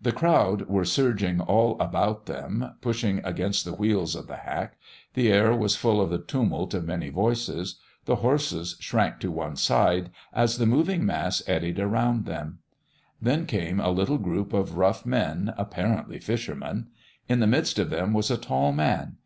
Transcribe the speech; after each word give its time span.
The 0.00 0.12
crowd 0.12 0.68
were 0.68 0.84
surging 0.84 1.40
all 1.40 1.76
about 1.80 2.26
them, 2.26 2.74
pushing 2.80 3.20
against 3.24 3.64
the 3.64 3.72
wheels 3.74 4.14
of 4.14 4.28
the 4.28 4.36
hack. 4.36 4.76
The 5.14 5.32
air 5.32 5.52
was 5.52 5.74
full 5.74 6.00
of 6.00 6.10
the 6.10 6.20
tumult 6.22 6.74
of 6.74 6.84
many 6.86 7.08
voices. 7.10 7.80
The 8.04 8.14
horses 8.22 8.76
shrank 8.78 9.18
to 9.18 9.32
one 9.32 9.56
side 9.56 10.12
as 10.32 10.58
the 10.58 10.64
moving 10.66 11.04
mass 11.04 11.42
eddied 11.48 11.80
around 11.80 12.24
them. 12.24 12.60
Then 13.20 13.38
there 13.38 13.46
came 13.46 13.80
a 13.80 13.90
little 13.90 14.18
group 14.18 14.52
of 14.52 14.76
rough 14.76 15.04
men, 15.04 15.52
apparently 15.58 16.20
fishermen. 16.20 16.86
In 17.28 17.40
the 17.40 17.48
midst 17.48 17.76
of 17.80 17.90
them 17.90 18.12
was 18.12 18.30
a 18.30 18.38
tall 18.38 18.70
man. 18.70 19.16